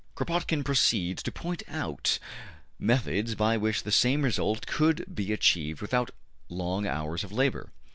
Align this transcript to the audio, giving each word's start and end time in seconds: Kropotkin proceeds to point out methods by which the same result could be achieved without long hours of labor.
Kropotkin 0.15 0.63
proceeds 0.63 1.21
to 1.21 1.31
point 1.31 1.61
out 1.67 2.17
methods 2.79 3.35
by 3.35 3.55
which 3.55 3.83
the 3.83 3.91
same 3.91 4.23
result 4.23 4.65
could 4.65 5.05
be 5.13 5.31
achieved 5.31 5.79
without 5.79 6.09
long 6.49 6.87
hours 6.87 7.23
of 7.23 7.31
labor. 7.31 7.69